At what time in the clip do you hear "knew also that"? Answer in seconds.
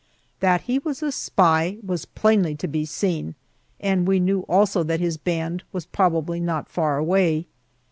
4.19-4.99